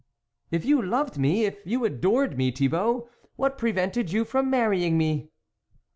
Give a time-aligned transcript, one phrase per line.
[0.49, 5.29] "If you loved me, if you adored me, Thibault, what prevented you from marrying me